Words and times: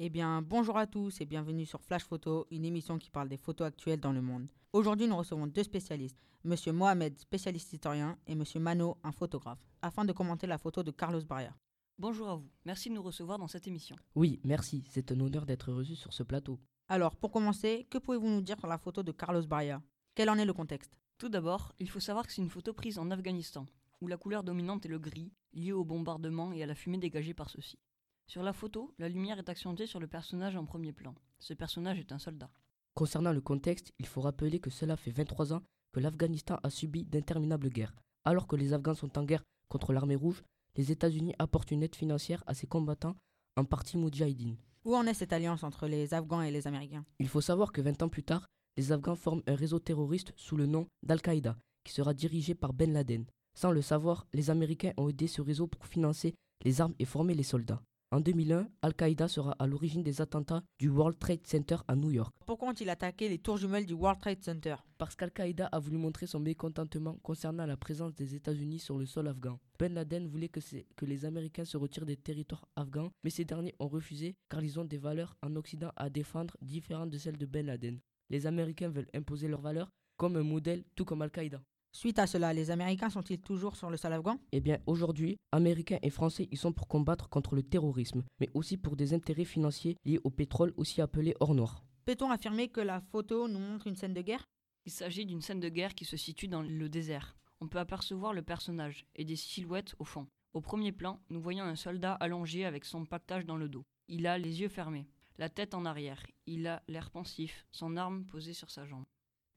Eh 0.00 0.10
bien, 0.10 0.42
bonjour 0.42 0.78
à 0.78 0.86
tous 0.86 1.20
et 1.20 1.26
bienvenue 1.26 1.66
sur 1.66 1.82
Flash 1.82 2.04
Photo, 2.04 2.46
une 2.52 2.64
émission 2.64 2.98
qui 2.98 3.10
parle 3.10 3.28
des 3.28 3.36
photos 3.36 3.66
actuelles 3.66 3.98
dans 3.98 4.12
le 4.12 4.22
monde. 4.22 4.48
Aujourd'hui, 4.72 5.08
nous 5.08 5.16
recevons 5.16 5.48
deux 5.48 5.64
spécialistes, 5.64 6.22
Monsieur 6.44 6.70
Mohamed, 6.70 7.18
spécialiste 7.18 7.72
historien, 7.72 8.16
et 8.28 8.36
Monsieur 8.36 8.60
Mano, 8.60 8.98
un 9.02 9.10
photographe, 9.10 9.58
afin 9.82 10.04
de 10.04 10.12
commenter 10.12 10.46
la 10.46 10.56
photo 10.56 10.84
de 10.84 10.92
Carlos 10.92 11.24
Baria. 11.24 11.52
Bonjour 11.98 12.28
à 12.28 12.36
vous, 12.36 12.48
merci 12.64 12.90
de 12.90 12.94
nous 12.94 13.02
recevoir 13.02 13.40
dans 13.40 13.48
cette 13.48 13.66
émission. 13.66 13.96
Oui, 14.14 14.38
merci, 14.44 14.84
c'est 14.88 15.10
un 15.10 15.18
honneur 15.18 15.44
d'être 15.44 15.72
reçu 15.72 15.96
sur 15.96 16.12
ce 16.12 16.22
plateau. 16.22 16.60
Alors, 16.86 17.16
pour 17.16 17.32
commencer, 17.32 17.88
que 17.90 17.98
pouvez-vous 17.98 18.28
nous 18.28 18.40
dire 18.40 18.60
sur 18.60 18.68
la 18.68 18.78
photo 18.78 19.02
de 19.02 19.10
Carlos 19.10 19.48
Baria 19.48 19.82
Quel 20.14 20.30
en 20.30 20.38
est 20.38 20.44
le 20.44 20.52
contexte? 20.52 20.96
Tout 21.18 21.28
d'abord, 21.28 21.74
il 21.80 21.90
faut 21.90 21.98
savoir 21.98 22.24
que 22.24 22.32
c'est 22.32 22.40
une 22.40 22.50
photo 22.50 22.72
prise 22.72 23.00
en 23.00 23.10
Afghanistan, 23.10 23.66
où 24.00 24.06
la 24.06 24.16
couleur 24.16 24.44
dominante 24.44 24.86
est 24.86 24.90
le 24.90 25.00
gris, 25.00 25.32
lié 25.54 25.72
au 25.72 25.84
bombardement 25.84 26.52
et 26.52 26.62
à 26.62 26.66
la 26.66 26.76
fumée 26.76 26.98
dégagée 26.98 27.34
par 27.34 27.50
ceux-ci. 27.50 27.80
Sur 28.28 28.42
la 28.42 28.52
photo, 28.52 28.92
la 28.98 29.08
lumière 29.08 29.38
est 29.38 29.48
accentuée 29.48 29.86
sur 29.86 30.00
le 30.00 30.06
personnage 30.06 30.54
en 30.54 30.66
premier 30.66 30.92
plan. 30.92 31.14
Ce 31.38 31.54
personnage 31.54 31.98
est 31.98 32.12
un 32.12 32.18
soldat. 32.18 32.50
Concernant 32.92 33.32
le 33.32 33.40
contexte, 33.40 33.94
il 33.98 34.04
faut 34.04 34.20
rappeler 34.20 34.60
que 34.60 34.68
cela 34.68 34.98
fait 34.98 35.10
23 35.10 35.54
ans 35.54 35.62
que 35.92 36.00
l'Afghanistan 36.00 36.58
a 36.62 36.68
subi 36.68 37.04
d'interminables 37.04 37.70
guerres. 37.70 37.96
Alors 38.26 38.46
que 38.46 38.56
les 38.56 38.74
Afghans 38.74 38.94
sont 38.94 39.16
en 39.16 39.24
guerre 39.24 39.44
contre 39.70 39.94
l'armée 39.94 40.14
rouge, 40.14 40.42
les 40.76 40.92
États-Unis 40.92 41.34
apportent 41.38 41.70
une 41.70 41.82
aide 41.82 41.94
financière 41.94 42.44
à 42.46 42.52
ses 42.52 42.66
combattants, 42.66 43.16
en 43.56 43.64
partie 43.64 43.96
Moudjahidine. 43.96 44.58
Où 44.84 44.94
en 44.94 45.06
est 45.06 45.14
cette 45.14 45.32
alliance 45.32 45.62
entre 45.62 45.86
les 45.86 46.12
Afghans 46.12 46.42
et 46.42 46.50
les 46.50 46.66
Américains? 46.66 47.06
Il 47.20 47.28
faut 47.28 47.40
savoir 47.40 47.72
que 47.72 47.80
20 47.80 48.02
ans 48.02 48.10
plus 48.10 48.24
tard, 48.24 48.46
les 48.76 48.92
Afghans 48.92 49.16
forment 49.16 49.42
un 49.46 49.54
réseau 49.54 49.78
terroriste 49.78 50.34
sous 50.36 50.58
le 50.58 50.66
nom 50.66 50.86
d'Al-Qaïda, 51.02 51.56
qui 51.82 51.94
sera 51.94 52.12
dirigé 52.12 52.54
par 52.54 52.74
Ben 52.74 52.92
Laden. 52.92 53.24
Sans 53.54 53.72
le 53.72 53.80
savoir, 53.80 54.26
les 54.34 54.50
Américains 54.50 54.92
ont 54.98 55.08
aidé 55.08 55.28
ce 55.28 55.40
réseau 55.40 55.66
pour 55.66 55.86
financer 55.86 56.34
les 56.62 56.82
armes 56.82 56.94
et 56.98 57.06
former 57.06 57.32
les 57.32 57.42
soldats. 57.42 57.82
En 58.10 58.20
2001, 58.20 58.70
Al-Qaïda 58.80 59.28
sera 59.28 59.52
à 59.58 59.66
l'origine 59.66 60.02
des 60.02 60.22
attentats 60.22 60.62
du 60.78 60.88
World 60.88 61.18
Trade 61.18 61.46
Center 61.46 61.76
à 61.88 61.94
New 61.94 62.10
York. 62.10 62.34
Pourquoi 62.46 62.70
ont-ils 62.70 62.88
attaqué 62.88 63.28
les 63.28 63.38
tours 63.38 63.58
jumelles 63.58 63.84
du 63.84 63.92
World 63.92 64.18
Trade 64.18 64.42
Center? 64.42 64.76
Parce 64.96 65.14
qu'Al-Qaïda 65.14 65.66
a 65.66 65.78
voulu 65.78 65.98
montrer 65.98 66.26
son 66.26 66.40
mécontentement 66.40 67.18
concernant 67.22 67.66
la 67.66 67.76
présence 67.76 68.14
des 68.14 68.34
États-Unis 68.34 68.78
sur 68.78 68.96
le 68.96 69.04
sol 69.04 69.28
afghan. 69.28 69.60
Ben 69.78 69.92
Laden 69.92 70.26
voulait 70.26 70.48
que, 70.48 70.60
que, 70.96 71.04
les 71.04 71.26
Américains 71.26 71.66
se 71.66 71.76
retirent 71.76 72.06
des 72.06 72.16
territoires 72.16 72.66
afghans, 72.76 73.10
mais 73.24 73.30
ces 73.30 73.44
derniers 73.44 73.74
ont 73.78 73.88
refusé 73.88 74.36
car 74.48 74.64
ils 74.64 74.80
ont 74.80 74.86
des 74.86 74.96
valeurs 74.96 75.36
en 75.42 75.54
Occident 75.56 75.92
à 75.94 76.08
défendre 76.08 76.56
différentes 76.62 77.10
de 77.10 77.18
celles 77.18 77.36
de 77.36 77.44
Ben 77.44 77.66
Laden. 77.66 78.00
Les 78.30 78.46
Américains 78.46 78.88
veulent 78.88 79.10
imposer 79.12 79.48
leurs 79.48 79.60
valeurs 79.60 79.90
comme 80.16 80.36
un 80.36 80.42
modèle, 80.42 80.82
tout 80.96 81.04
comme 81.04 81.20
Al-Qaïda. 81.20 81.60
Suite 81.92 82.18
à 82.18 82.26
cela, 82.26 82.52
les 82.52 82.70
Américains 82.70 83.10
sont-ils 83.10 83.40
toujours 83.40 83.76
sur 83.76 83.90
le 83.90 83.96
sol 83.96 84.12
afghan 84.12 84.38
Eh 84.52 84.60
bien, 84.60 84.78
aujourd'hui, 84.86 85.38
Américains 85.52 85.98
et 86.02 86.10
Français 86.10 86.48
y 86.50 86.56
sont 86.56 86.72
pour 86.72 86.86
combattre 86.86 87.28
contre 87.28 87.54
le 87.54 87.62
terrorisme, 87.62 88.24
mais 88.40 88.48
aussi 88.54 88.76
pour 88.76 88.94
des 88.94 89.14
intérêts 89.14 89.44
financiers 89.44 89.96
liés 90.04 90.20
au 90.22 90.30
pétrole, 90.30 90.74
aussi 90.76 91.00
appelé 91.00 91.34
or 91.40 91.54
noir. 91.54 91.82
Peut-on 92.04 92.30
affirmer 92.30 92.68
que 92.68 92.80
la 92.80 93.00
photo 93.00 93.48
nous 93.48 93.58
montre 93.58 93.86
une 93.86 93.96
scène 93.96 94.14
de 94.14 94.22
guerre? 94.22 94.44
Il 94.86 94.92
s'agit 94.92 95.26
d'une 95.26 95.42
scène 95.42 95.60
de 95.60 95.68
guerre 95.68 95.94
qui 95.94 96.04
se 96.04 96.16
situe 96.16 96.48
dans 96.48 96.62
le 96.62 96.88
désert. 96.88 97.36
On 97.60 97.68
peut 97.68 97.78
apercevoir 97.78 98.32
le 98.32 98.42
personnage 98.42 99.04
et 99.16 99.24
des 99.24 99.36
silhouettes 99.36 99.94
au 99.98 100.04
fond. 100.04 100.26
Au 100.54 100.60
premier 100.60 100.92
plan, 100.92 101.20
nous 101.30 101.40
voyons 101.40 101.64
un 101.64 101.76
soldat 101.76 102.14
allongé 102.14 102.64
avec 102.64 102.84
son 102.84 103.04
pactage 103.04 103.44
dans 103.44 103.56
le 103.56 103.68
dos. 103.68 103.84
Il 104.08 104.26
a 104.26 104.38
les 104.38 104.60
yeux 104.60 104.68
fermés, 104.68 105.08
la 105.36 105.48
tête 105.48 105.74
en 105.74 105.84
arrière, 105.84 106.24
il 106.46 106.66
a 106.66 106.82
l'air 106.88 107.10
pensif, 107.10 107.66
son 107.70 107.96
arme 107.96 108.24
posée 108.24 108.54
sur 108.54 108.70
sa 108.70 108.86
jambe. 108.86 109.04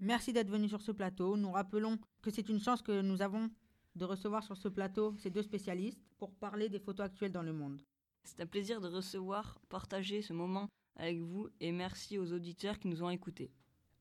Merci 0.01 0.33
d'être 0.33 0.49
venu 0.49 0.67
sur 0.67 0.81
ce 0.81 0.91
plateau. 0.91 1.37
Nous 1.37 1.51
rappelons 1.51 1.99
que 2.23 2.31
c'est 2.31 2.49
une 2.49 2.59
chance 2.59 2.81
que 2.81 3.01
nous 3.01 3.21
avons 3.21 3.51
de 3.95 4.03
recevoir 4.03 4.43
sur 4.43 4.57
ce 4.57 4.67
plateau 4.67 5.15
ces 5.19 5.29
deux 5.29 5.43
spécialistes 5.43 6.01
pour 6.17 6.33
parler 6.33 6.69
des 6.69 6.79
photos 6.79 7.05
actuelles 7.05 7.31
dans 7.31 7.43
le 7.43 7.53
monde. 7.53 7.79
C'est 8.23 8.39
un 8.39 8.47
plaisir 8.47 8.81
de 8.81 8.87
recevoir, 8.87 9.59
partager 9.69 10.23
ce 10.23 10.33
moment 10.33 10.69
avec 10.95 11.19
vous 11.19 11.49
et 11.59 11.71
merci 11.71 12.17
aux 12.17 12.33
auditeurs 12.33 12.79
qui 12.79 12.87
nous 12.87 13.03
ont 13.03 13.11
écoutés. 13.11 13.51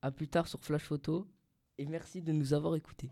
A 0.01 0.09
plus 0.09 0.27
tard 0.27 0.47
sur 0.47 0.63
Flash 0.63 0.83
Photo 0.83 1.27
et 1.77 1.85
merci 1.85 2.23
de 2.23 2.31
nous 2.31 2.53
avoir 2.53 2.75
écoutés. 2.75 3.11